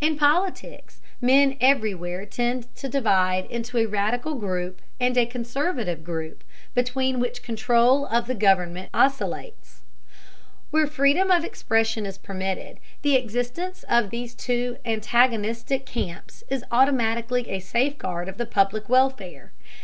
In 0.00 0.18
politics 0.18 1.00
men 1.20 1.56
everywhere 1.60 2.26
tend 2.26 2.66
to 2.74 2.88
divide 2.88 3.46
into 3.48 3.78
a 3.78 3.86
radical 3.86 4.34
group 4.34 4.82
and 4.98 5.16
a 5.16 5.24
conservative 5.24 6.02
group, 6.02 6.42
between 6.74 7.20
which 7.20 7.44
control 7.44 8.04
of 8.06 8.26
the 8.26 8.34
government 8.34 8.90
oscillates. 8.92 9.82
Where 10.72 10.88
freedom 10.88 11.30
of 11.30 11.44
expression 11.44 12.04
is 12.04 12.18
permitted, 12.18 12.80
the 13.02 13.14
existence 13.14 13.84
of 13.88 14.10
these 14.10 14.34
two 14.34 14.78
antagonistic 14.84 15.86
camps 15.86 16.42
is 16.48 16.64
automatically 16.72 17.48
a 17.50 17.60
safeguard 17.60 18.28
of 18.28 18.38
the 18.38 18.46
public 18.46 18.88
welfare. 18.88 19.52